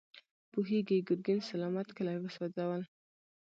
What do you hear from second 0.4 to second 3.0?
پوهېږې، ګرګين سلامت کلي وسوځول.